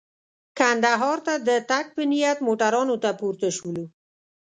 کندهار 0.59 1.17
ته 1.25 1.33
د 1.47 1.49
تګ 1.69 1.85
په 1.95 2.01
نیت 2.11 2.37
موټرانو 2.47 2.95
ته 3.03 3.09
پورته 3.19 3.47
شولو. 3.57 3.85